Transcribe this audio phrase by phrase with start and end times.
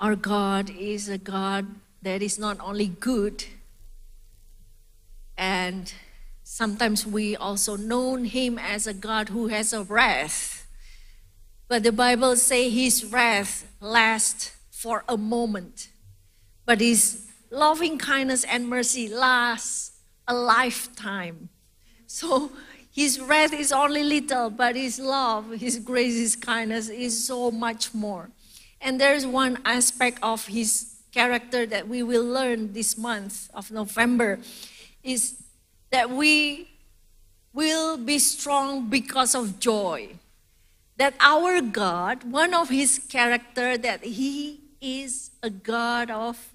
[0.00, 1.66] Our God is a God
[2.00, 3.44] that is not only good,
[5.36, 5.92] and
[6.42, 10.66] sometimes we also know him as a God who has a wrath.
[11.68, 15.90] But the Bible say his wrath lasts for a moment,
[16.64, 21.50] but his loving kindness and mercy lasts a lifetime.
[22.06, 22.52] So
[22.90, 27.92] his wrath is only little, but his love, his grace, his kindness is so much
[27.92, 28.30] more.
[28.80, 34.38] And there's one aspect of his character that we will learn this month of November
[35.02, 35.42] is
[35.90, 36.70] that we
[37.52, 40.08] will be strong because of joy.
[40.96, 46.52] That our God, one of his character that he is a God of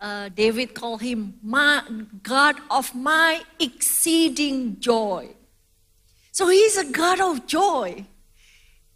[0.00, 1.82] uh, David called him my
[2.22, 5.30] God of my exceeding joy.
[6.30, 8.06] So he's a God of joy.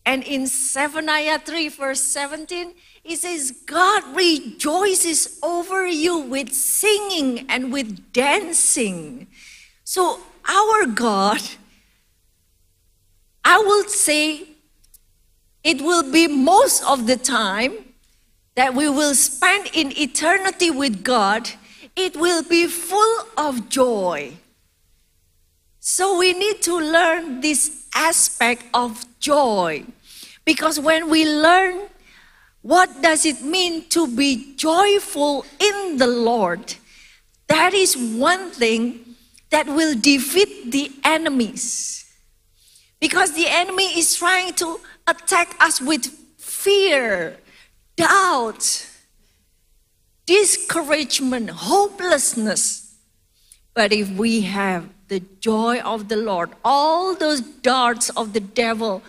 [0.05, 2.74] And in seven, Zephaniah 3, verse 17,
[3.05, 9.28] it says, God rejoices over you with singing and with dancing.
[9.84, 11.41] So our God,
[13.44, 14.48] I will say,
[15.62, 17.72] it will be most of the time
[18.56, 21.48] that we will spend in eternity with God,
[21.94, 24.33] it will be full of joy.
[25.78, 29.85] So we need to learn this aspect of joy.
[30.45, 31.89] Because when we learn
[32.62, 36.77] what does it mean to be joyful in the Lord,
[37.49, 39.17] that is one thing
[39.51, 42.09] that will defeat the enemies.
[43.01, 46.06] Because the enemy is trying to attack us with
[46.39, 47.37] fear,
[47.97, 48.89] doubt,
[50.25, 52.95] discouragement, hopelessness.
[53.75, 59.03] But if we have the joy of the Lord, all those darts of the devil,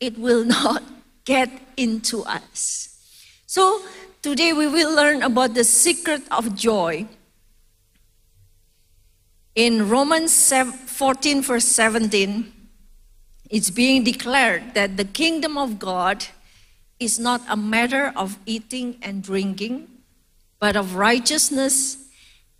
[0.00, 0.82] it will not
[1.26, 2.88] get into us.
[3.44, 3.82] So
[4.22, 7.06] today we will learn about the secret of joy.
[9.54, 12.50] In Romans 14, verse 17,
[13.50, 16.24] it's being declared that the kingdom of God
[16.98, 19.88] is not a matter of eating and drinking,
[20.58, 21.98] but of righteousness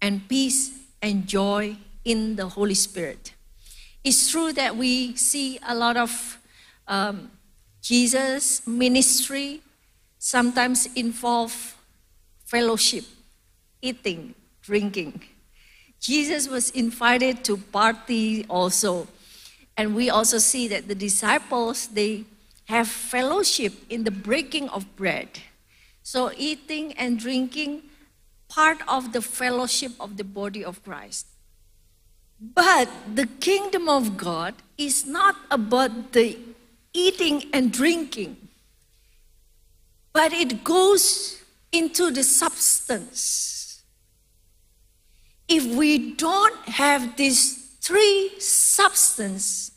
[0.03, 3.35] and peace and joy in the Holy Spirit.
[4.05, 6.39] It's true that we see a lot of
[6.89, 7.31] um,
[7.81, 9.61] Jesus' ministry
[10.19, 11.77] sometimes involve
[12.45, 13.05] fellowship,
[13.81, 15.23] eating, drinking.
[16.01, 19.07] Jesus was invited to party also.
[19.77, 22.25] And we also see that the disciples, they
[22.67, 25.29] have fellowship in the breaking of bread.
[26.03, 27.83] So eating and drinking,
[28.49, 31.27] part of the fellowship of the body of Christ.
[32.43, 36.37] But the kingdom of God is not about the
[36.93, 38.37] eating and drinking,
[40.13, 43.85] but it goes into the substance.
[45.47, 49.71] If we don't have these three substance,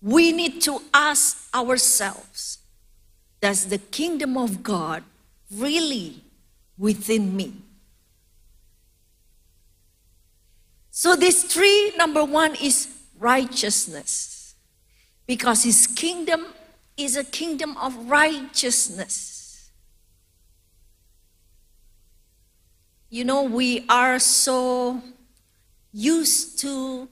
[0.00, 2.58] we need to ask ourselves,
[3.42, 5.04] does the kingdom of God
[5.54, 6.22] really
[6.78, 7.52] within me?
[10.94, 12.86] So, this three, number one is
[13.18, 14.54] righteousness,
[15.26, 16.44] because his kingdom
[16.98, 19.70] is a kingdom of righteousness.
[23.08, 25.00] You know, we are so
[25.92, 27.08] used to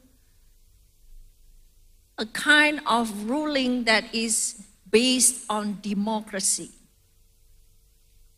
[2.18, 6.70] a kind of ruling that is based on democracy.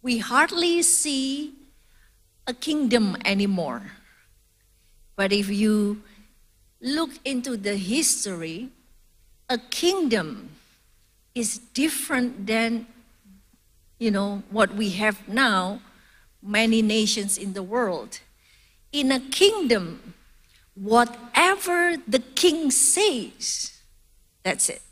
[0.02, 1.54] We hardly see
[2.46, 3.82] a kingdom anymore.
[5.16, 6.02] But if you
[6.80, 8.70] look into the history,
[9.48, 10.50] a kingdom
[11.34, 12.86] is different than
[13.98, 15.80] you know what we have now
[16.42, 18.20] many nations in the world.
[18.92, 20.14] In a kingdom
[20.74, 23.78] whatever the king says
[24.42, 24.82] that's it.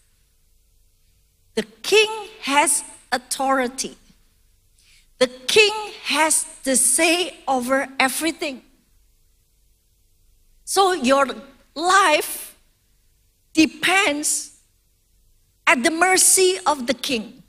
[1.54, 3.96] The king has authority.
[5.18, 5.72] The king
[6.04, 8.62] has the say over everything
[10.70, 11.26] so your
[11.74, 12.56] life
[13.54, 14.60] depends
[15.66, 17.42] at the mercy of the king.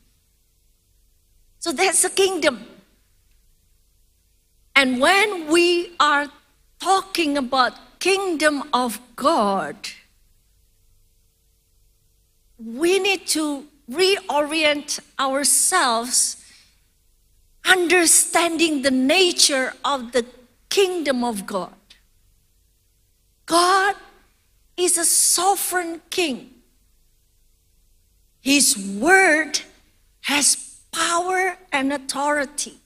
[1.60, 2.66] So that's the kingdom.
[4.76, 6.30] And when we are
[6.80, 9.76] talking about kingdom of God,
[12.58, 16.44] we need to reorient ourselves
[17.68, 20.26] understanding the nature of the
[20.70, 21.76] kingdom of God.
[23.52, 23.96] God
[24.78, 26.52] is a sovereign king.
[28.40, 29.60] His word
[30.22, 32.80] has power and authority.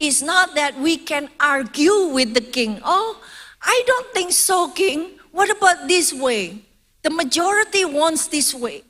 [0.00, 2.80] It's not that we can argue with the king.
[2.82, 3.20] Oh,
[3.60, 5.18] I don't think so, king.
[5.32, 6.64] What about this way?
[7.02, 8.84] The majority wants this way.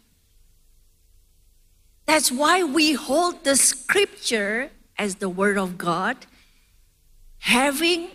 [2.06, 6.18] That's why we hold the scripture as the word of God,
[7.38, 8.10] having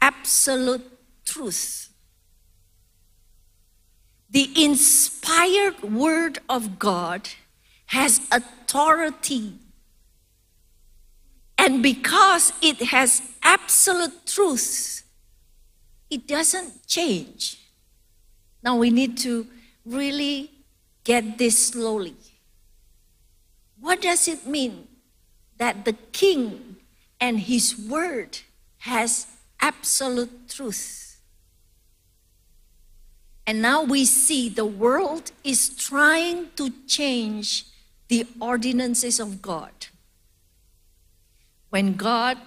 [0.00, 0.86] absolute
[1.24, 1.90] truth.
[4.30, 7.28] The inspired word of God
[7.86, 9.54] has authority.
[11.58, 15.02] And because it has absolute truth,
[16.08, 17.58] it doesn't change.
[18.62, 19.46] Now we need to
[19.84, 20.50] really
[21.04, 22.14] get this slowly.
[23.80, 24.86] What does it mean
[25.58, 26.76] that the king
[27.20, 28.38] and his word
[28.78, 29.26] has
[29.60, 31.18] absolute truth?
[33.46, 37.66] And now we see the world is trying to change
[38.08, 39.72] the ordinances of God.
[41.70, 42.38] When God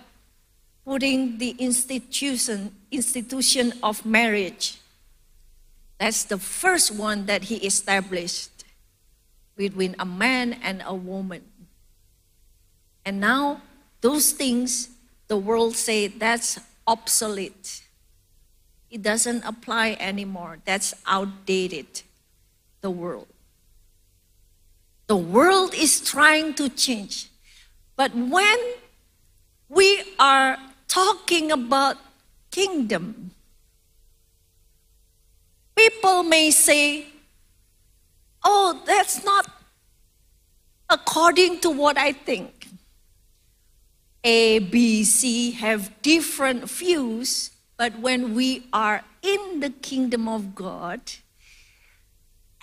[0.85, 4.77] putting the institution institution of marriage
[5.97, 8.65] that's the first one that he established
[9.55, 11.43] between a man and a woman.
[13.05, 13.61] And now
[14.01, 14.89] those things
[15.27, 17.83] the world say that's obsolete.
[18.89, 20.59] It doesn't apply anymore.
[20.65, 22.03] That's outdated.
[22.81, 23.27] The world.
[25.07, 27.29] The world is trying to change.
[27.95, 28.57] But when
[29.69, 30.57] we are
[30.87, 31.97] talking about
[32.51, 33.31] kingdom,
[35.75, 37.07] people may say,
[38.43, 39.47] oh, that's not
[40.89, 42.67] according to what I think.
[44.23, 51.01] A, B, C have different views, but when we are in the kingdom of God,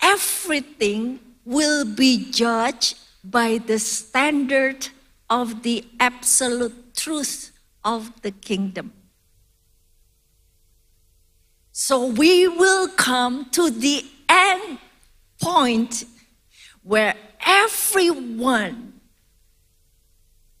[0.01, 4.89] everything will be judged by the standard
[5.29, 7.51] of the absolute truth
[7.83, 8.93] of the kingdom.
[11.71, 14.79] So we will come to the end
[15.39, 16.03] point
[16.83, 17.15] where
[17.45, 18.99] everyone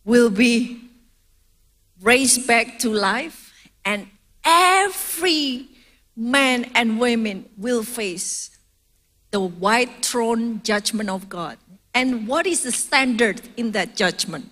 [0.03, 0.80] will be
[2.01, 3.53] raised back to life
[3.85, 4.07] and
[4.43, 5.67] every
[6.15, 8.57] man and women will face
[9.31, 11.57] the white throne judgment of God.
[11.93, 14.49] And what is the standard in that judgment?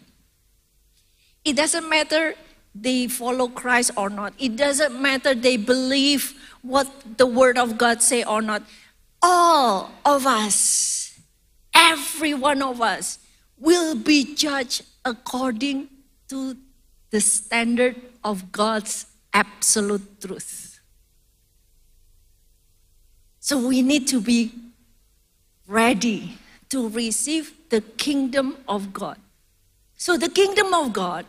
[1.44, 2.36] It doesn't matter
[2.76, 4.34] they follow Christ or not.
[4.38, 8.64] It doesn't matter they believe what the word of God say or not
[9.22, 11.20] all of us,
[11.74, 13.20] every one of us,
[13.58, 15.90] will be judged according
[16.30, 16.56] to
[17.12, 20.80] the standard of God's absolute truth.
[23.40, 24.52] So we need to be
[25.68, 26.38] ready
[26.70, 29.18] to receive the kingdom of God.
[29.96, 31.26] So the kingdom of God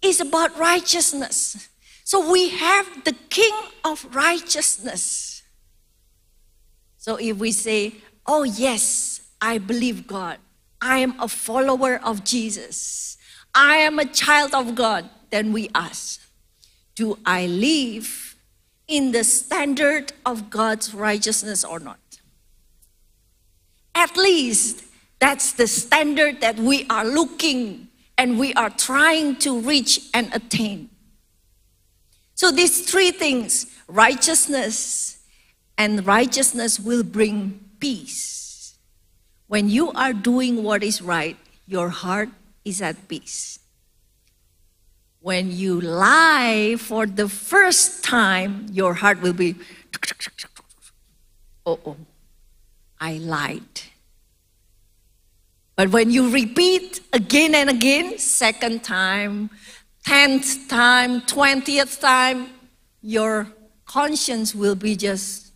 [0.00, 1.68] is about righteousness.
[2.04, 3.54] So we have the king
[3.84, 5.42] of righteousness.
[6.98, 7.94] So if we say,
[8.26, 10.38] oh, yes, I believe God,
[10.80, 13.16] I am a follower of Jesus,
[13.54, 16.20] I am a child of God, then we ask,
[16.94, 18.36] do I live
[18.86, 21.98] in the standard of God's righteousness or not?
[23.94, 24.84] At least
[25.18, 30.90] that's the standard that we are looking and we are trying to reach and attain.
[32.34, 35.18] So, these three things righteousness,
[35.76, 38.76] and righteousness will bring peace.
[39.46, 42.28] When you are doing what is right, your heart
[42.64, 43.58] is at peace.
[45.20, 49.56] When you lie for the first time, your heart will be,
[51.64, 51.96] oh, oh,
[53.00, 53.80] I lied.
[55.76, 59.50] But when you repeat again and again, second time,
[60.04, 62.48] tenth time, twentieth time,
[63.02, 63.48] your
[63.86, 65.52] conscience will be just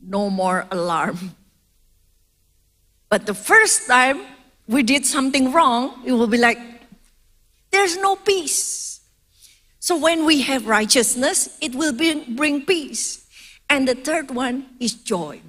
[0.00, 1.34] no more alarm.
[3.08, 4.22] But the first time
[4.66, 6.58] we did something wrong, it will be like,
[7.70, 9.00] there's no peace.
[9.80, 13.26] So when we have righteousness, it will be, bring peace.
[13.68, 15.40] And the third one is joy.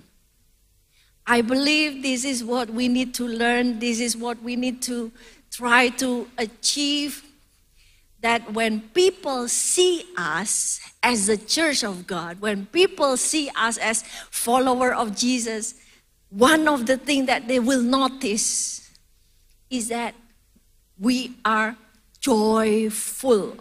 [1.28, 5.12] I believe this is what we need to learn, this is what we need to
[5.52, 7.24] try to achieve
[8.22, 14.04] that when people see us as the church of God, when people see us as
[14.32, 15.76] follower of Jesus,
[16.30, 18.85] one of the things that they will notice
[19.70, 20.16] is that
[21.00, 21.76] we are
[22.20, 23.58] joyful.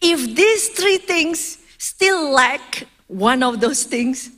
[0.00, 4.30] If these three things still lack one of those things,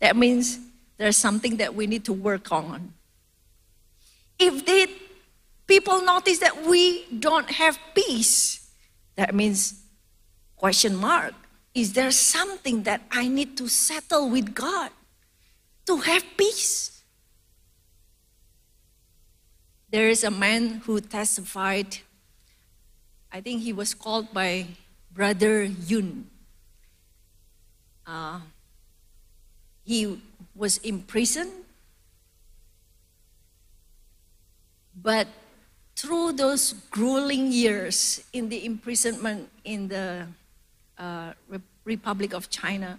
[0.00, 0.58] that means
[0.96, 2.94] there's something that we need to work on.
[4.38, 4.86] If they,
[5.66, 8.70] people notice that we don't have peace,
[9.16, 9.82] that means
[10.56, 11.34] question mark.
[11.74, 14.90] Is there something that I need to settle with God
[15.86, 16.91] to have peace?
[19.92, 21.98] There is a man who testified,
[23.30, 24.64] I think he was called by
[25.12, 26.30] Brother Yun.
[28.06, 28.40] Uh,
[29.84, 30.18] he
[30.56, 31.52] was imprisoned,
[34.96, 35.28] but
[35.94, 40.26] through those grueling years in the imprisonment in the
[40.96, 41.34] uh,
[41.84, 42.98] Republic of China,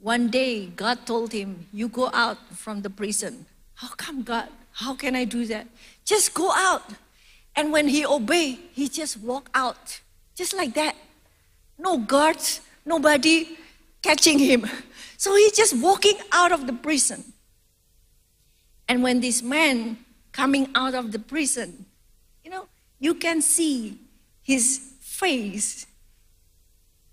[0.00, 3.44] one day God told him, You go out from the prison.
[3.74, 4.48] How come, God?
[4.78, 5.66] How can I do that?
[6.04, 6.84] Just go out.
[7.56, 10.00] And when he obeyed, he just walked out,
[10.36, 10.94] just like that.
[11.76, 13.58] No guards, nobody
[14.02, 14.66] catching him.
[15.20, 17.24] So he's just walking out of the prison.
[18.86, 19.98] And when this man
[20.30, 21.86] coming out of the prison,
[22.44, 22.68] you know,
[23.00, 23.98] you can see
[24.44, 25.86] his face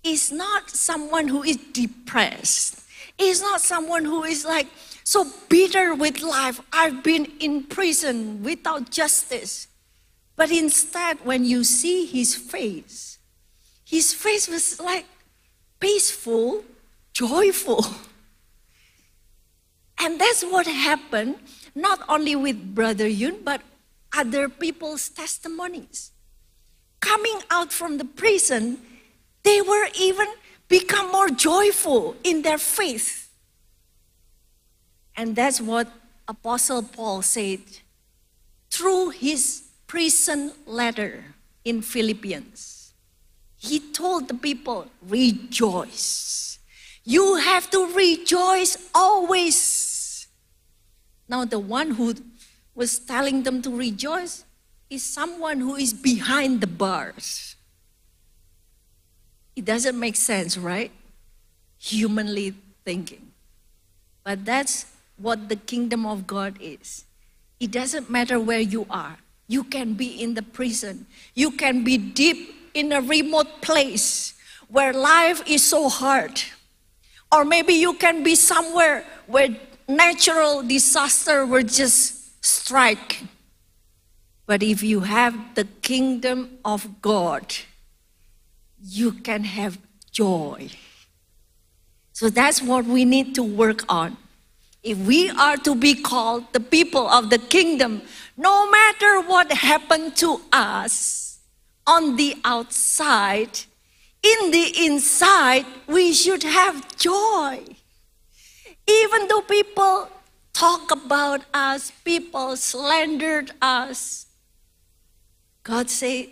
[0.04, 2.85] is not someone who is depressed.
[3.18, 4.66] Is not someone who is like
[5.04, 6.60] so bitter with life.
[6.72, 9.68] I've been in prison without justice.
[10.36, 13.18] But instead, when you see his face,
[13.84, 15.06] his face was like
[15.80, 16.64] peaceful,
[17.12, 17.86] joyful.
[19.98, 21.36] And that's what happened,
[21.74, 23.62] not only with Brother Yun, but
[24.16, 26.12] other people's testimonies.
[27.00, 28.78] Coming out from the prison,
[29.42, 30.28] they were even
[30.68, 33.30] become more joyful in their faith.
[35.16, 35.88] And that's what
[36.28, 37.60] Apostle Paul said
[38.70, 41.24] through his prison letter
[41.64, 42.92] in Philippians.
[43.56, 46.58] He told the people, rejoice.
[47.04, 50.26] You have to rejoice always.
[51.28, 52.14] Now, the one who
[52.74, 54.44] was telling them to rejoice
[54.90, 57.55] is someone who is behind the bars.
[59.56, 60.92] It doesn't make sense, right?
[61.78, 63.32] Humanly thinking.
[64.22, 64.86] But that's
[65.16, 67.04] what the kingdom of God is.
[67.58, 69.16] It doesn't matter where you are.
[69.48, 71.06] You can be in the prison.
[71.34, 74.34] You can be deep in a remote place
[74.68, 76.42] where life is so hard.
[77.32, 79.56] Or maybe you can be somewhere where
[79.88, 83.22] natural disaster will just strike.
[84.46, 87.54] But if you have the kingdom of God,
[88.82, 89.78] you can have
[90.10, 90.68] joy.
[92.12, 94.16] So that's what we need to work on.
[94.82, 98.02] If we are to be called the people of the kingdom,
[98.36, 101.38] no matter what happened to us
[101.86, 103.60] on the outside,
[104.22, 107.64] in the inside, we should have joy.
[108.86, 110.08] Even though people
[110.52, 114.26] talk about us, people slandered us,
[115.62, 116.28] God said,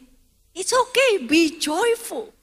[0.54, 2.33] it's okay, be joyful.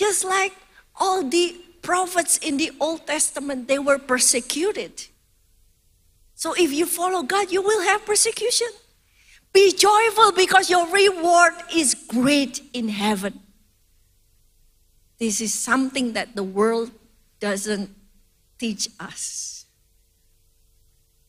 [0.00, 0.54] Just like
[0.98, 5.08] all the prophets in the Old Testament, they were persecuted.
[6.34, 8.68] So if you follow God, you will have persecution.
[9.52, 13.40] Be joyful because your reward is great in heaven.
[15.18, 16.92] This is something that the world
[17.38, 17.94] doesn't
[18.58, 19.66] teach us.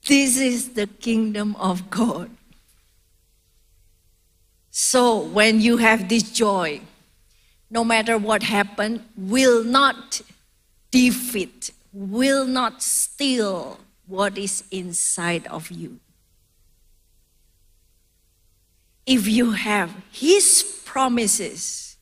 [0.08, 2.30] This is the kingdom of God.
[4.70, 6.80] So when you have this joy,
[7.72, 10.22] no matter what happened, will not
[10.92, 15.98] defeat, will not steal what is inside of you.
[19.06, 21.96] If you have His promises,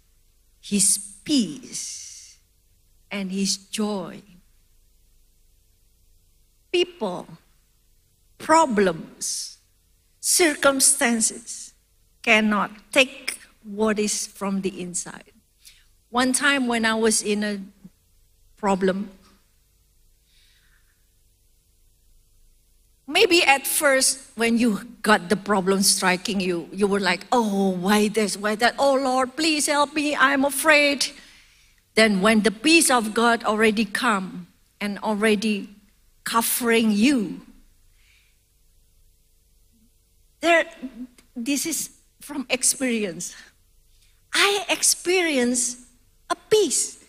[0.60, 2.40] His peace,
[3.12, 4.24] and His joy,
[6.72, 7.28] people,
[8.40, 9.60] problems,
[10.20, 11.74] circumstances
[12.24, 15.32] cannot take what is from the inside.
[16.10, 17.60] One time when I was in a
[18.58, 19.12] problem,
[23.06, 28.08] maybe at first when you got the problem striking you, you were like, oh, why
[28.08, 28.76] this, why that?
[28.80, 31.08] Oh Lord, please help me, I'm afraid.
[31.94, 34.48] Then when the peace of God already come
[34.82, 35.70] and already
[36.24, 37.42] covering you,
[40.42, 40.66] there,
[41.36, 41.90] this is
[42.22, 43.36] from experience.
[44.34, 45.80] I experienced
[46.30, 47.04] a peace.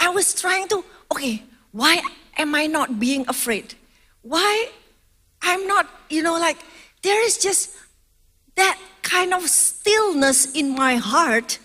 [0.00, 2.02] I was trying to, okay, why
[2.36, 3.74] am I not being afraid?
[4.22, 4.70] Why
[5.42, 6.58] I'm not, you know, like
[7.02, 7.70] there is just
[8.56, 11.58] that kind of stillness in my heart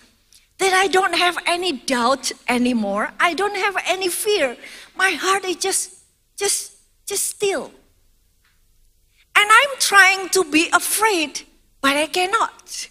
[0.57, 3.11] that I don't have any doubt anymore.
[3.19, 4.57] I don't have any fear.
[4.95, 6.03] My heart is just,
[6.37, 6.73] just,
[7.05, 7.71] just still.
[9.35, 11.43] And I'm trying to be afraid
[11.81, 12.89] but I cannot.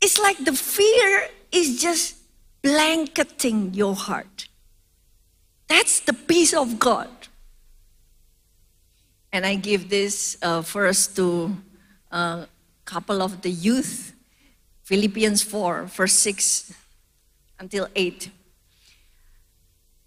[0.00, 2.16] It's like the fear is just
[2.64, 4.48] blanketing your heart.
[5.68, 7.10] That's the peace of God.
[9.30, 11.54] And I give this uh, first to
[12.10, 12.46] a uh,
[12.86, 14.14] couple of the youth
[14.84, 16.72] Philippians 4, verse 6
[17.58, 18.30] until 8.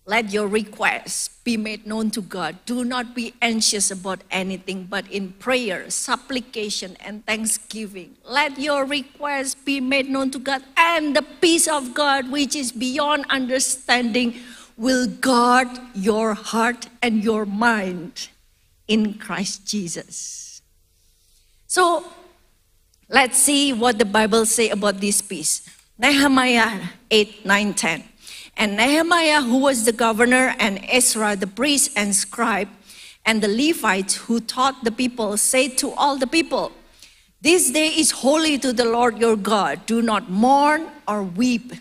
[0.08, 2.58] Let your requests be made known to God.
[2.66, 9.54] Do not be anxious about anything, but in prayer, supplication, and thanksgiving, let your requests
[9.54, 14.40] be made known to God, and the peace of God, which is beyond understanding,
[14.78, 18.30] will guard your heart and your mind
[18.88, 20.62] in Christ Jesus.
[21.68, 22.08] So,
[23.10, 25.64] Let's see what the Bible say about this peace.
[25.98, 28.04] Nehemiah 8, 9, 10.
[28.58, 32.70] And Nehemiah, who was the governor, and Ezra, the priest and scribe,
[33.24, 36.72] and the Levites who taught the people, said to all the people,
[37.42, 39.86] This day is holy to the Lord your God.
[39.86, 41.72] Do not mourn or weep.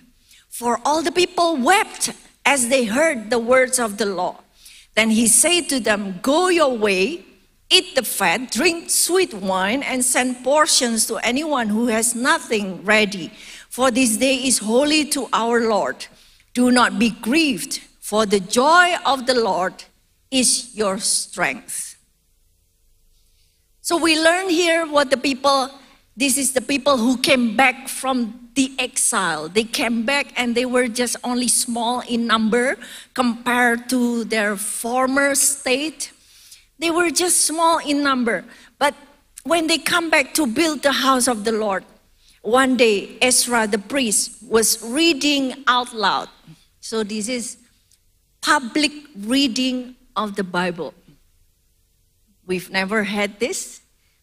[0.50, 2.12] For all the people wept
[2.44, 4.42] as they heard the words of the law.
[4.94, 7.24] Then he said to them, Go your way
[7.70, 13.32] eat the fat, drink sweet wine, and send portions to anyone who has nothing ready.
[13.68, 16.06] For this day is holy to our Lord.
[16.56, 19.84] Do not be grieved, for the joy of the Lord
[20.30, 22.00] is your strength.
[23.82, 25.68] So we learn here what the people,
[26.16, 29.50] this is the people who came back from the exile.
[29.50, 32.78] They came back and they were just only small in number
[33.12, 36.12] compared to their former state
[36.78, 38.44] they were just small in number.
[38.78, 38.94] But
[39.44, 41.84] when they come back to build the house of the Lord,
[42.46, 46.28] one day Ezra the priest was reading out loud.
[46.80, 47.56] So this is
[48.40, 50.94] public reading of the Bible.
[52.46, 53.80] We've never had this,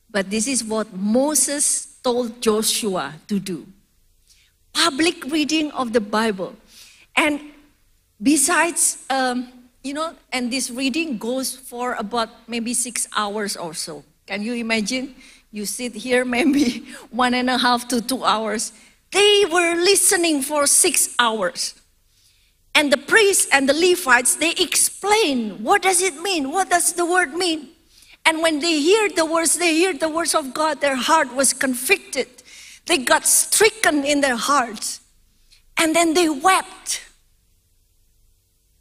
[0.09, 3.67] but this is what Moses told Joshua to do.
[4.71, 6.55] Public reading of the Bible.
[7.15, 7.41] And
[8.21, 9.51] besides um,
[9.83, 14.03] you know, and this reading goes for about maybe six hours or so.
[14.25, 15.13] Can you imagine?
[15.53, 16.79] You sit here maybe
[17.11, 18.73] one and a half to two hours.
[19.11, 21.75] They were listening for six hours.
[22.73, 26.51] And the priests and the Levites, they explain what does it mean?
[26.51, 27.69] What does the word mean?
[28.25, 31.53] And when they hear the words, they hear the words of God, their heart was
[31.53, 32.27] convicted.
[32.87, 35.01] They got stricken in their hearts.
[35.77, 37.01] And then they wept.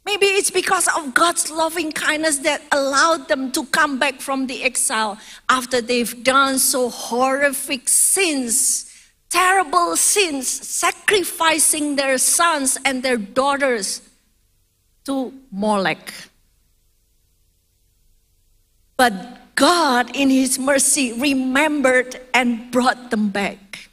[0.05, 4.63] Maybe it's because of God's loving kindness that allowed them to come back from the
[4.63, 8.91] exile after they've done so horrific sins,
[9.29, 14.01] terrible sins, sacrificing their sons and their daughters
[15.05, 16.13] to Molech.
[18.97, 23.89] But God, in His mercy, remembered and brought them back.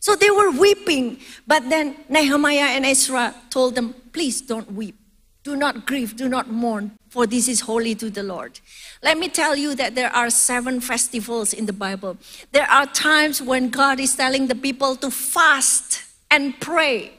[0.00, 5.01] So they were weeping, but then Nehemiah and Ezra told them, Please don't weep.
[5.44, 8.60] Do not grieve, do not mourn, for this is holy to the Lord.
[9.02, 12.16] Let me tell you that there are seven festivals in the Bible.
[12.52, 17.12] There are times when God is telling the people to fast and pray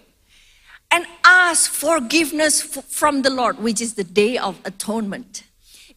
[0.90, 5.44] and ask forgiveness from the Lord, which is the day of atonement.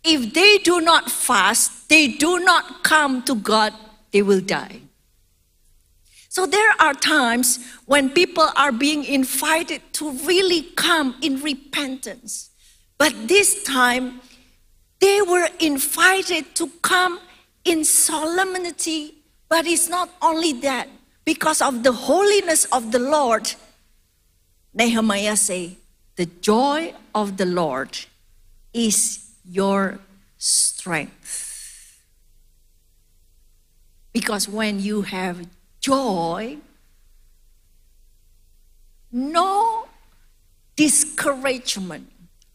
[0.02, 3.72] If they do not fast, they do not come to God,
[4.10, 4.80] they will die.
[6.28, 12.50] So there are times when people are being invited to really come in repentance.
[12.98, 14.20] But this time,
[15.00, 17.20] they were invited to come
[17.64, 19.14] in solemnity.
[19.48, 20.88] But it's not only that,
[21.24, 23.52] because of the holiness of the Lord,
[24.74, 25.76] Nehemiah say,
[26.16, 27.98] the joy of the Lord
[28.72, 29.98] is your
[30.38, 32.02] strength.
[34.12, 35.46] Because when you have
[35.86, 36.58] joy,
[39.12, 39.86] no
[40.74, 42.10] discouragement,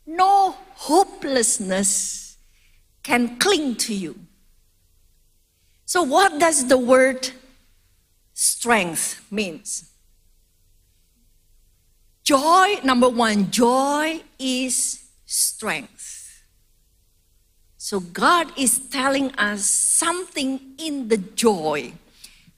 [0.06, 2.36] no hopelessness
[3.04, 4.20] can cling to you.
[5.86, 7.30] So, what does the word
[8.34, 9.90] strength means?
[12.26, 16.44] Joy, number one, joy is strength.
[17.78, 21.94] So, God is telling us something in the joy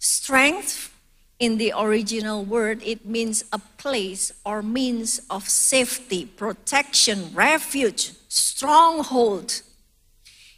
[0.03, 0.93] Strength
[1.39, 9.61] in the original word, it means a place or means of safety, protection, refuge, stronghold.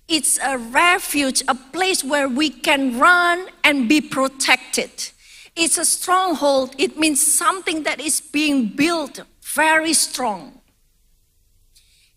[0.07, 5.11] It's a refuge, a place where we can run and be protected.
[5.55, 10.59] It's a stronghold, it means something that is being built very strong.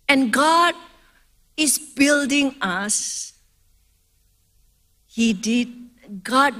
[0.09, 0.75] And God
[1.59, 3.35] is building us.
[5.07, 5.69] He did,
[6.25, 6.55] God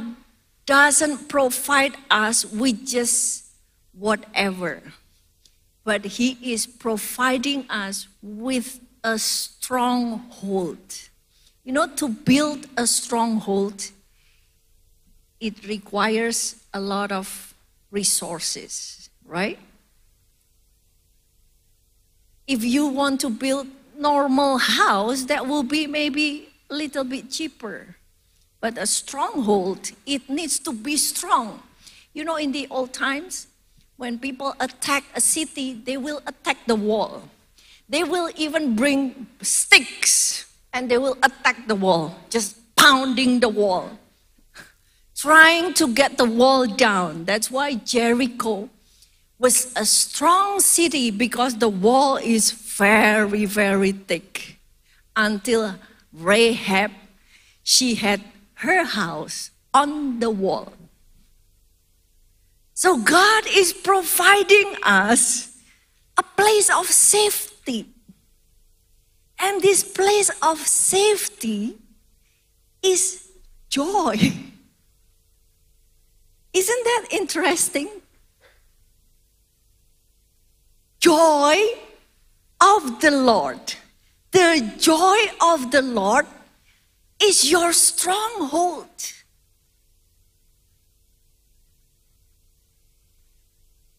[0.69, 3.47] doesn't provide us with just
[3.93, 4.83] whatever,
[5.83, 10.77] but He is providing us with a stronghold.
[11.65, 13.91] You know, to build a stronghold,
[15.41, 17.55] it requires a lot of
[17.91, 19.59] resources, right?
[22.47, 27.97] If you want to build normal house, that will be maybe a little bit cheaper.
[28.61, 31.63] But a stronghold, it needs to be strong.
[32.13, 33.47] You know, in the old times,
[33.97, 37.23] when people attack a city, they will attack the wall.
[37.89, 43.91] They will even bring sticks and they will attack the wall, just pounding the wall,
[45.17, 47.25] trying to get the wall down.
[47.25, 48.69] That's why Jericho
[49.39, 54.59] was a strong city because the wall is very, very thick.
[55.17, 55.75] Until
[56.13, 56.91] Rahab,
[57.63, 58.23] she had
[58.59, 60.73] her house on the wall.
[62.75, 65.57] So God is providing us
[66.17, 67.87] a place of safety.
[69.39, 71.77] And this place of safety
[72.83, 73.29] is
[73.69, 74.15] joy.
[76.53, 77.89] Isn't that interesting?
[80.99, 81.57] Joy
[82.61, 83.75] of the Lord.
[84.33, 86.27] The joy of the Lord
[87.23, 88.87] is your stronghold.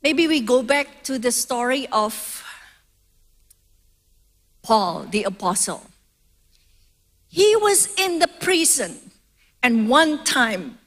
[0.02, 2.44] Maybe we go back to the story of
[4.64, 5.84] Paul, the apostle.
[7.28, 9.12] He was in the prison,
[9.62, 10.80] and one time,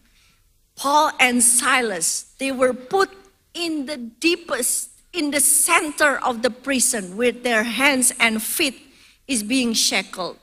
[0.77, 3.11] Paul and Silas, they were put
[3.55, 8.81] in the deepest, in the center of the prison with their hands and feet
[9.29, 10.39] is being shackled.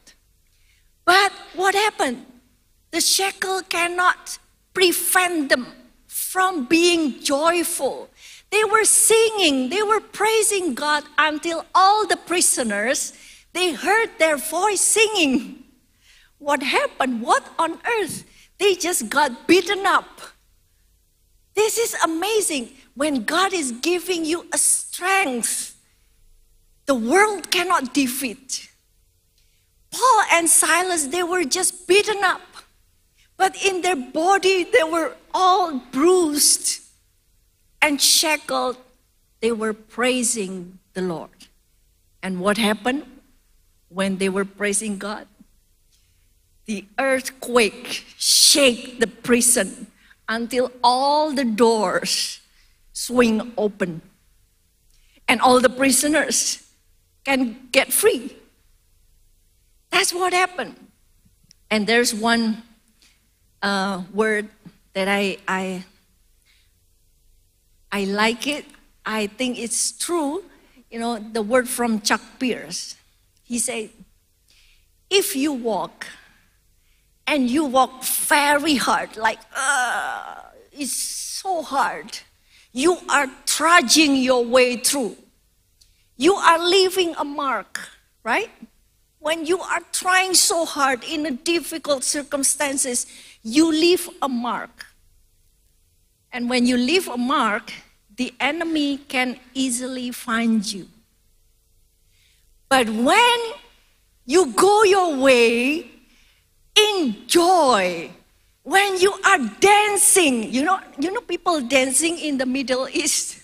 [1.10, 2.24] But what happened?
[2.92, 4.38] The shackle cannot
[4.76, 5.66] prevent them
[6.06, 8.12] from being joyful.
[8.52, 13.14] They were singing, they were praising God until all the prisoners
[13.54, 15.64] they heard their voice singing.
[16.38, 17.24] What happened?
[17.24, 18.24] What on earth?
[18.60, 20.22] They just got beaten up.
[21.56, 22.70] This is amazing.
[22.94, 25.76] When God is giving you a strength,
[26.86, 28.69] the world cannot defeat.
[29.92, 32.42] Paul and Silas, they were just beaten up,
[33.38, 36.82] but in their body, they were all bruised
[37.82, 38.78] and shackled.
[39.42, 41.30] They were praising the Lord.
[42.22, 43.06] And what happened
[43.88, 45.28] when they were praising God?
[46.66, 49.88] The earthquake shook the prison
[50.28, 52.42] until all the doors
[52.94, 54.02] swing open
[55.28, 56.68] and all the prisoners
[57.24, 58.36] can get free.
[59.92, 60.76] That's what happened.
[61.70, 62.64] And there's one
[63.62, 64.50] uh, word
[64.94, 65.86] that I, I,
[67.92, 68.66] I like it.
[69.06, 70.44] I think it's true.
[70.90, 72.96] You know, the word from Chuck Pierce.
[73.44, 73.90] He said,
[75.10, 76.08] if you walk
[77.26, 80.36] and you walk very hard, like, uh,
[80.72, 82.20] it's so hard,
[82.72, 85.18] you are trudging your way through.
[86.18, 87.80] You are leaving a mark,
[88.24, 88.50] right?
[89.20, 93.06] When you are trying so hard in difficult circumstances,
[93.44, 94.86] you leave a mark.
[96.32, 97.74] And when you leave a mark,
[98.16, 100.88] the enemy can easily find you.
[102.70, 103.40] But when
[104.26, 105.90] you go your way
[106.76, 108.12] in joy,
[108.64, 113.42] when you are dancing, you know, you know people dancing in the Middle East,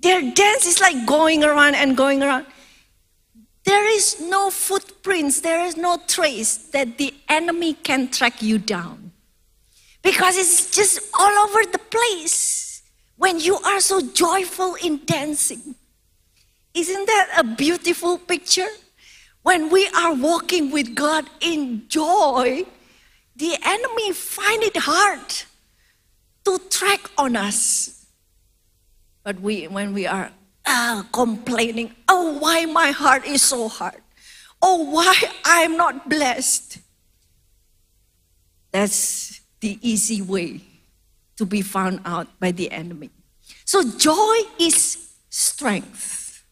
[0.00, 2.46] their dance is like going around and going around
[3.68, 9.12] there is no footprints, there is no trace that the enemy can track you down.
[10.02, 12.82] Because it's just all over the place
[13.18, 15.74] when you are so joyful in dancing.
[16.72, 18.72] Isn't that a beautiful picture?
[19.42, 22.64] When we are walking with God in joy,
[23.36, 25.28] the enemy find it hard
[26.46, 28.06] to track on us.
[29.24, 30.30] But we, when we are
[30.68, 34.02] uh, complaining, oh, why my heart is so hard?
[34.60, 36.78] Oh, why I'm not blessed?
[38.70, 40.60] That's the easy way
[41.36, 43.10] to be found out by the enemy.
[43.64, 46.44] So, joy is strength.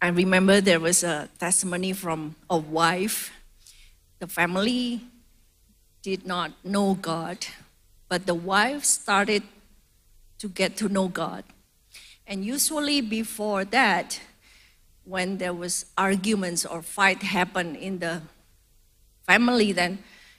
[0.00, 3.32] I remember there was a testimony from a wife.
[4.20, 5.00] The family
[6.02, 7.38] did not know God,
[8.08, 9.42] but the wife started
[10.38, 11.42] to get to know God.
[12.26, 14.20] And usually before that,
[15.04, 18.22] when there was arguments or fight happen in the
[19.26, 19.98] family, then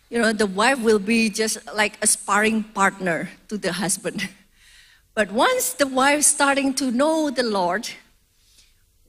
[0.10, 4.30] you know, the wife will be just like a sparring partner to the husband.
[5.14, 7.90] But once the wife starting to know the Lord,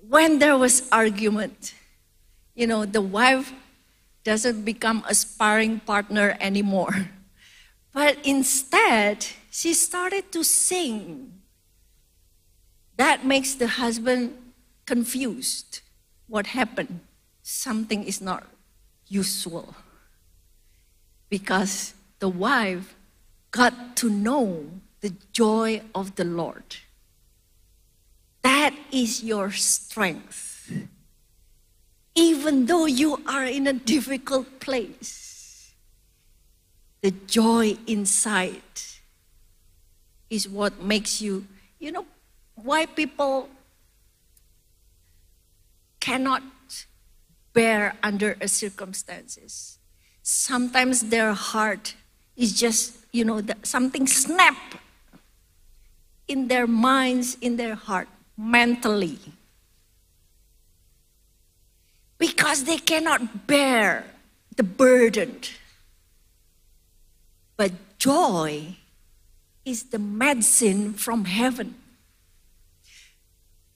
[0.09, 1.75] when there was argument,
[2.55, 3.53] you know, the wife
[4.25, 7.11] doesn't become a sparring partner anymore.
[7.93, 11.38] But instead, she started to sing.
[12.99, 14.37] That makes the husband
[14.85, 15.81] confused.
[16.27, 17.01] What happened?
[17.43, 18.45] Something is not
[19.07, 19.75] usual.
[21.31, 22.97] Because the wife
[23.53, 24.67] got to know
[25.01, 26.77] the joy of the Lord.
[28.43, 30.71] That is your strength.
[32.17, 35.73] Even though you are in a difficult place,
[37.01, 38.63] the joy inside
[40.29, 41.47] is what makes you,
[41.79, 42.05] you know,
[42.62, 43.49] why people
[46.01, 46.42] cannot
[47.53, 49.79] bear under circumstances.
[50.23, 51.94] Sometimes their heart
[52.37, 54.57] is just, you know, something snap
[56.29, 59.18] in their minds, in their heart, mentally.
[62.18, 64.05] Because they cannot bear
[64.57, 65.40] the burden.
[67.57, 68.77] But joy
[69.64, 71.75] is the medicine from heaven.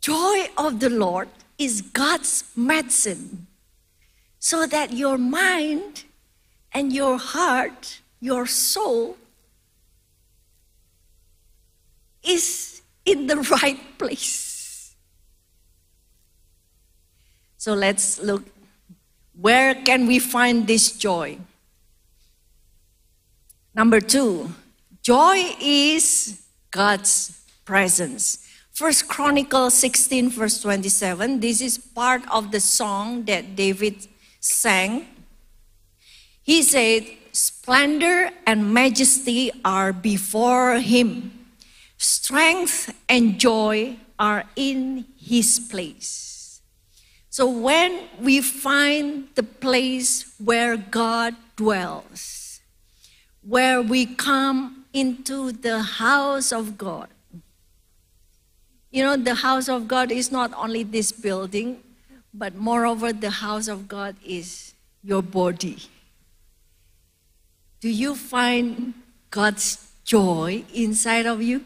[0.03, 3.47] Joy of the Lord is God's medicine
[4.41, 6.03] so that your mind
[6.73, 9.17] and your heart, your soul,
[12.25, 14.97] is in the right place.
[17.57, 18.43] So let's look
[19.41, 21.39] where can we find this joy?
[23.75, 24.53] Number two,
[25.01, 28.47] joy is God's presence.
[28.73, 31.41] First Chronicles 16, verse 27.
[31.41, 34.09] This is part of the song that David
[34.41, 35.07] sang.
[36.43, 41.43] He said, Splendor and majesty are before him
[42.03, 46.61] strength and joy are in his place.
[47.31, 52.61] So when we find the place where God dwells,
[53.47, 57.09] where we come into the house of God,
[58.93, 61.83] you know, the house of God is not only this building,
[62.33, 65.79] but moreover, the house of God is your body.
[67.81, 68.95] Do you find
[69.31, 71.65] God's joy inside of you?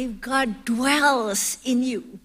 [0.00, 2.20] if God dwells in you,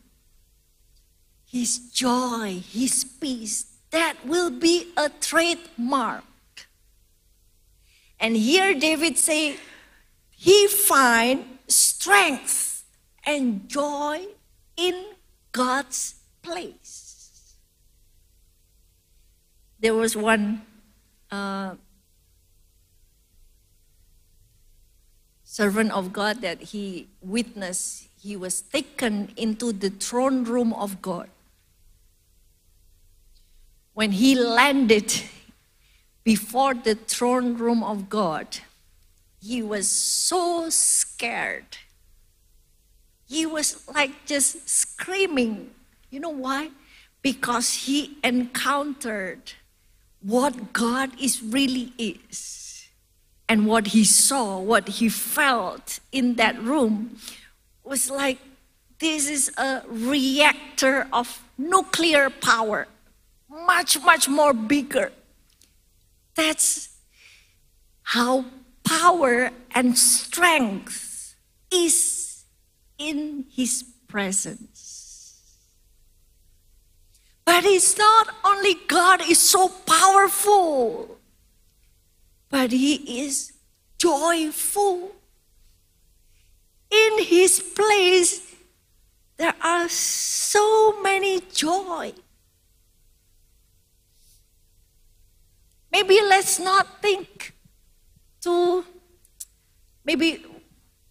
[1.46, 6.24] His joy, His peace, that will be a trademark.
[8.20, 9.58] And here David say,
[10.32, 12.65] he find strength
[13.26, 14.26] and joy
[14.78, 15.06] in
[15.52, 17.56] God's place.
[19.80, 20.62] There was one
[21.32, 21.76] uh,
[25.44, 31.30] servant of God that he witnessed, he was taken into the throne room of God.
[33.94, 35.14] When he landed
[36.24, 38.60] before the throne room of God,
[39.42, 41.78] he was so scared.
[43.28, 45.72] He was like just screaming.
[46.10, 46.70] You know why?
[47.22, 49.54] Because he encountered
[50.22, 52.88] what God is really is
[53.48, 57.18] and what he saw, what he felt in that room
[57.84, 58.40] was like
[59.00, 62.88] this is a reactor of nuclear power,
[63.50, 65.12] much, much more bigger.
[66.36, 66.90] That's
[68.04, 68.46] how
[68.84, 71.36] power and strength
[71.72, 72.35] is
[72.98, 75.52] in his presence.
[77.44, 81.16] But it's not only God is so powerful
[82.56, 83.52] but he is
[83.98, 85.12] joyful.
[86.90, 88.56] In his place,
[89.36, 92.14] there are so many joy.
[95.92, 97.54] Maybe let's not think
[98.42, 98.86] to,
[100.06, 100.46] maybe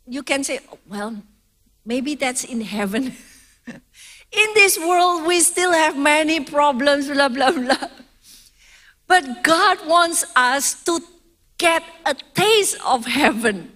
[0.06, 1.22] you can say, oh, well,
[1.84, 3.14] maybe that's in heaven.
[3.66, 7.88] in this world, we still have many problems, blah, blah, blah.
[9.06, 11.00] But God wants us to
[11.58, 13.74] get a taste of heaven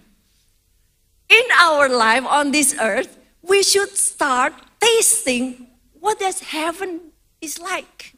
[1.29, 5.68] in our life on this earth, we should start tasting
[6.01, 8.14] what does heaven is like.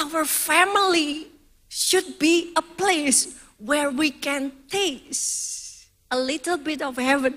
[0.00, 1.28] Our family
[1.68, 7.34] should be a place where we can taste a little bit of heaven.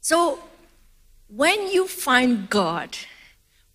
[0.00, 0.38] So,
[1.28, 2.96] when you find God,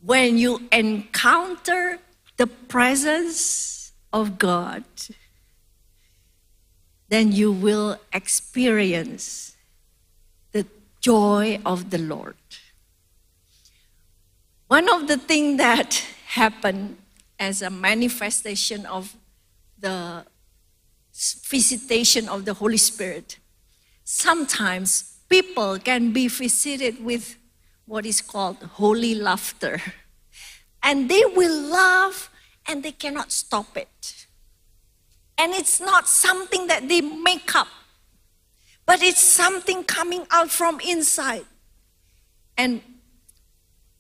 [0.01, 1.99] when you encounter
[2.37, 4.83] the presence of God,
[7.09, 9.55] then you will experience
[10.51, 10.65] the
[10.99, 12.35] joy of the Lord.
[14.67, 15.93] One of the things that
[16.27, 16.97] happened
[17.39, 19.15] as a manifestation of
[19.77, 20.25] the
[21.13, 23.37] visitation of the Holy Spirit,
[24.03, 27.37] sometimes people can be visited with
[27.85, 29.81] what is called holy laughter.
[30.81, 32.29] And they will laugh
[32.67, 34.27] and they cannot stop it.
[35.37, 37.67] And it's not something that they make up,
[38.85, 41.45] but it's something coming out from inside.
[42.57, 42.81] And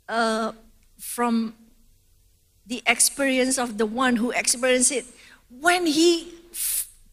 [0.07, 0.53] uh,
[0.97, 1.55] from
[2.65, 5.05] the experience of the one who experienced it,
[5.59, 6.33] when he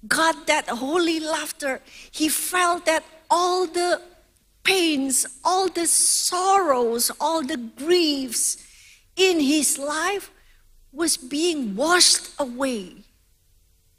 [0.06, 3.98] got that holy laughter, he felt that all the
[4.62, 8.62] pains, all the sorrows, all the griefs
[9.16, 10.30] in his life
[10.92, 12.92] was being washed away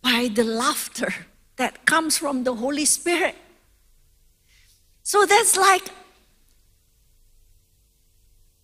[0.04, 1.12] by the laughter
[1.56, 3.36] that comes from the Holy Spirit.
[5.02, 5.89] So that's like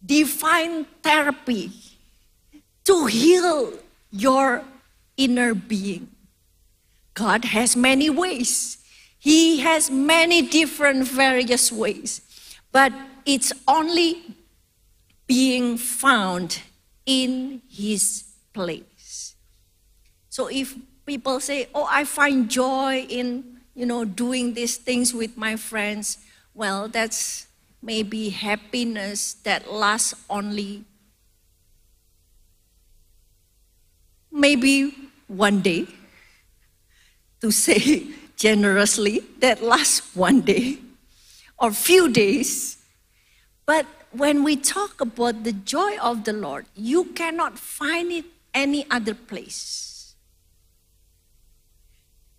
[0.05, 1.71] divine therapy
[2.85, 3.73] to heal
[4.11, 4.63] your
[5.17, 6.09] inner being.
[7.15, 8.78] God has many ways.
[9.19, 12.21] He has many different, various ways,
[12.71, 12.93] but
[13.25, 14.23] it's only
[15.27, 16.61] being found
[17.05, 19.35] in His place.
[20.29, 20.73] So if
[21.05, 26.17] people say, "Oh, I find joy in you know doing these things with my friends,"
[26.53, 27.47] well, that's
[27.81, 30.83] maybe happiness that lasts only
[34.31, 34.93] maybe
[35.27, 35.87] one day
[37.41, 38.07] to say
[38.39, 40.79] generously that lasts one day
[41.59, 42.77] or few days.
[43.65, 48.87] But when we talk about the joy of the Lord, you cannot find it any
[48.89, 50.15] other place.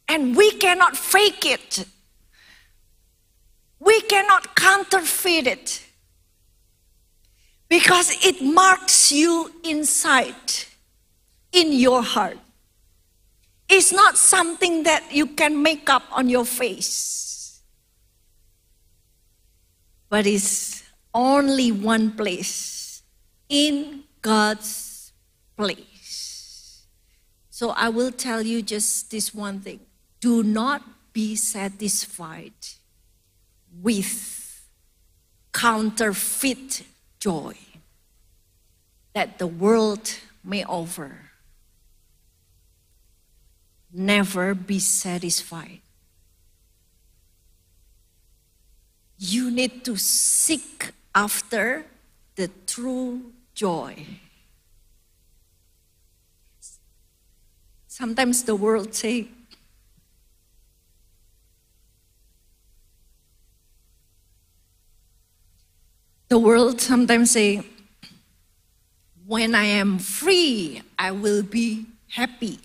[0.09, 1.85] And we cannot fake it.
[3.79, 5.87] We cannot counterfeit it.
[7.69, 10.35] Because it marks you inside,
[11.53, 12.39] in your heart.
[13.73, 17.63] It's not something that you can make up on your face,
[20.09, 20.83] but it's
[21.15, 23.03] only one place.
[23.49, 25.13] In God's
[25.57, 26.87] place.
[27.51, 29.81] So I will tell you just this one thing.
[30.21, 32.53] Do not be satisfied
[33.83, 34.69] with
[35.53, 36.83] counterfeit
[37.19, 37.55] joy
[39.15, 41.30] that the world may offer
[43.93, 45.81] never be satisfied.
[49.19, 51.85] You need to seek after
[52.37, 54.07] the true joy.
[57.87, 59.29] Sometimes the world say,
[66.29, 67.63] the world sometimes say,
[69.27, 72.59] when I am free, I will be happy.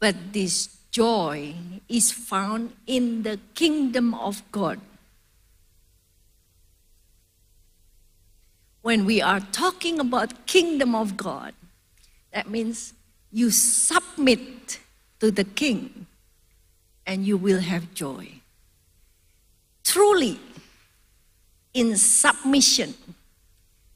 [0.00, 1.54] But this joy
[1.88, 4.80] is found in the kingdom of God.
[8.82, 11.54] When we are talking about kingdom of God,
[12.32, 12.94] that means
[13.32, 14.78] you submit
[15.20, 16.06] to the king
[17.06, 18.40] and you will have joy.
[19.84, 20.38] Truly,
[21.74, 22.94] in submission,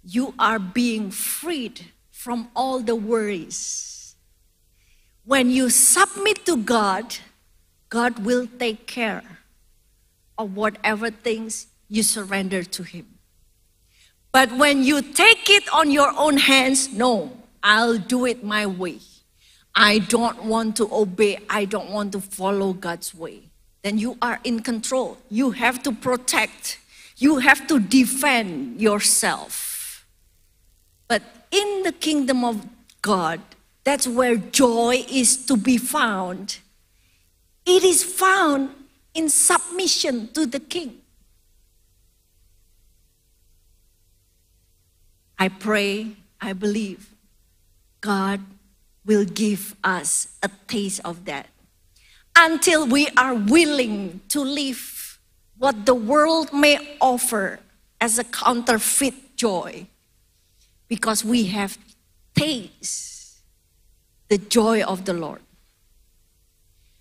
[0.05, 3.92] you are being freed from all the worries
[5.25, 7.17] when you submit to God,
[7.89, 9.23] God will take care
[10.39, 13.07] of whatever things you surrender to Him.
[14.33, 18.99] But when you take it on your own hands, no, I'll do it my way.
[19.75, 23.51] I don't want to obey, I don't want to follow God's way.
[23.83, 25.19] Then you are in control.
[25.29, 26.79] You have to protect,
[27.17, 30.07] you have to defend yourself.
[31.09, 32.67] But in the kingdom of
[33.03, 33.41] God,
[33.85, 36.59] that's where joy is to be found.
[37.67, 38.71] It is found
[39.15, 40.99] in submission to the king.
[45.39, 47.11] I pray, I believe
[48.01, 48.41] God
[49.05, 51.49] will give us a taste of that
[52.37, 55.19] until we are willing to live
[55.59, 57.59] what the world may offer
[58.01, 59.87] as a counterfeit joy
[60.89, 61.77] because we have
[62.35, 63.12] taste
[64.33, 65.43] the joy of the Lord.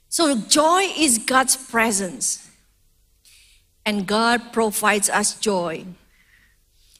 [0.09, 2.51] So, joy is God's presence,
[3.85, 5.85] and God provides us joy.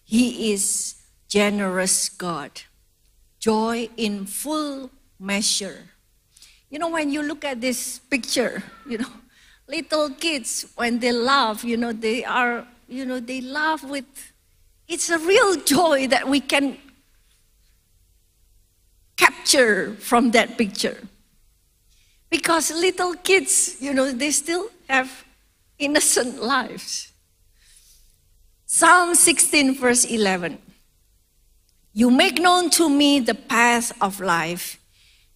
[0.05, 0.95] He is
[1.27, 2.51] generous God.
[3.41, 5.89] joy in full measure.
[6.69, 9.13] You know, when you look at this picture, you know,
[9.67, 14.05] little kids, when they laugh, you know, they are, you know, they laugh with,
[14.87, 16.77] it's a real joy that we can
[19.21, 20.97] capture from that picture.
[22.29, 25.25] Because little kids, you know, they still have
[25.77, 27.11] innocent lives.
[28.65, 30.57] Psalm 16, verse 11.
[31.93, 34.79] You make known to me the path of life.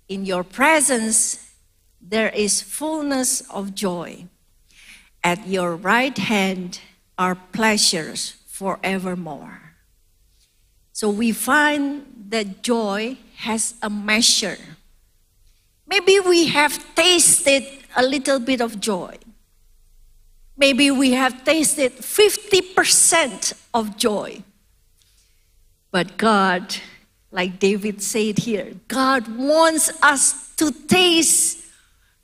[0.07, 1.51] In your presence,
[2.01, 4.25] there is fullness of joy.
[5.23, 6.79] At your right hand
[7.17, 9.75] are pleasures forevermore.
[10.93, 14.57] So we find that joy has a measure.
[15.88, 17.63] Maybe we have tasted
[17.95, 19.17] a little bit of joy.
[20.57, 24.43] Maybe we have tasted 50% of joy.
[25.91, 26.75] But God,
[27.31, 31.65] like David said here, God wants us to taste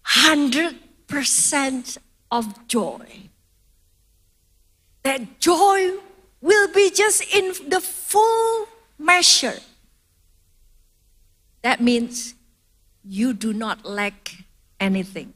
[0.08, 1.98] 100%
[2.32, 3.06] of joy.
[5.04, 5.92] That joy
[6.42, 9.60] will be just in the full measure.
[11.62, 12.36] That means
[13.04, 14.36] you do not lack
[14.80, 15.34] anything.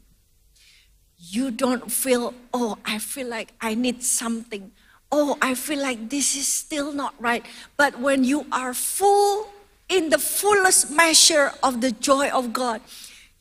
[1.17, 4.71] You don't feel, oh, I feel like I need something
[5.15, 7.45] oh, I feel like this is still not right.
[7.78, 9.47] But when you are full
[9.88, 12.82] in the fullest measure of the joy of God,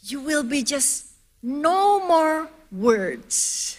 [0.02, 1.10] you will be just
[1.42, 3.78] no more words.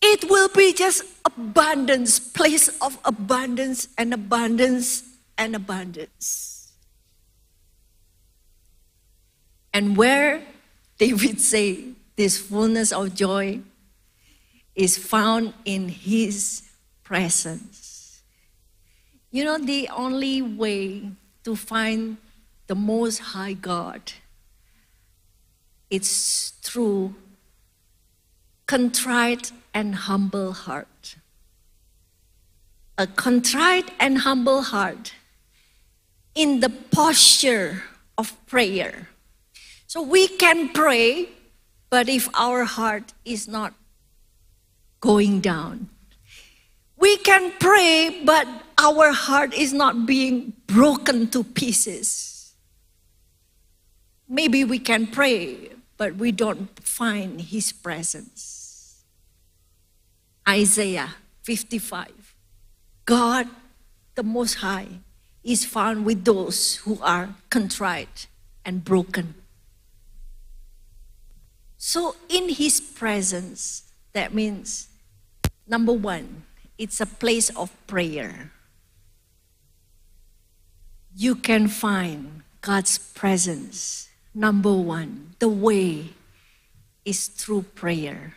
[0.00, 5.02] It will be just abundance, place of abundance and abundance
[5.36, 6.47] and abundance.
[9.72, 10.42] And where
[10.98, 13.60] David say this fullness of joy
[14.74, 16.62] is found in his
[17.04, 18.22] presence.
[19.30, 21.10] You know, the only way
[21.44, 22.16] to find
[22.66, 24.12] the Most High God
[25.90, 27.14] it's through
[28.66, 31.16] contrite and humble heart.
[32.98, 35.14] A contrite and humble heart
[36.34, 37.84] in the posture
[38.18, 39.08] of prayer.
[39.88, 41.30] So we can pray,
[41.88, 43.72] but if our heart is not
[45.00, 45.88] going down,
[46.98, 52.52] we can pray, but our heart is not being broken to pieces.
[54.28, 59.04] Maybe we can pray, but we don't find His presence.
[60.46, 62.34] Isaiah 55
[63.06, 63.48] God,
[64.16, 65.00] the Most High,
[65.42, 68.26] is found with those who are contrite
[68.66, 69.32] and broken.
[71.78, 74.88] So, in His presence, that means
[75.66, 76.42] number one,
[76.76, 78.50] it's a place of prayer.
[81.14, 84.08] You can find God's presence.
[84.34, 86.10] Number one, the way
[87.04, 88.34] is through prayer.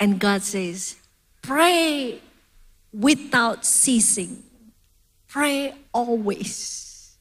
[0.00, 0.96] And God says,
[1.42, 2.20] pray
[2.92, 4.42] without ceasing.
[5.26, 7.16] Pray always.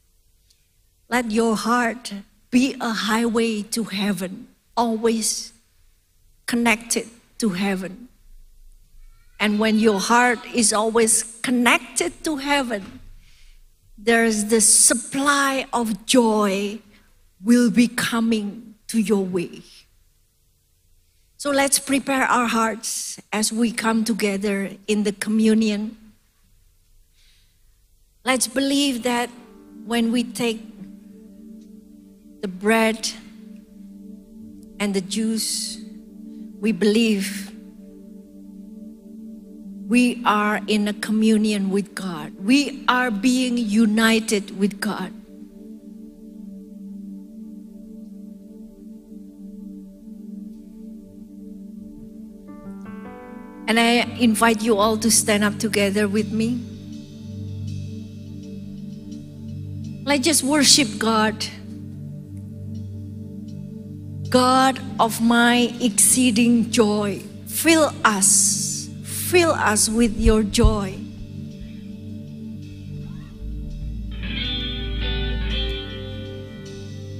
[1.09, 2.13] Let your heart
[2.49, 5.53] be a highway to heaven, always
[6.45, 7.07] connected
[7.39, 8.07] to heaven.
[9.39, 12.99] And when your heart is always connected to heaven,
[13.97, 16.79] there's the supply of joy
[17.43, 19.61] will be coming to your way.
[21.37, 25.97] So let's prepare our hearts as we come together in the communion.
[28.25, 29.29] Let's believe that
[29.85, 30.76] when we take
[32.41, 33.09] the bread
[34.79, 35.79] and the juice,
[36.59, 37.51] we believe
[39.87, 42.33] we are in a communion with God.
[42.43, 45.13] We are being united with God.
[53.69, 56.59] And I invite you all to stand up together with me.
[60.05, 61.45] Let's just worship God.
[64.29, 68.67] God of my exceeding joy, fill us
[69.27, 71.06] fill us with your joy.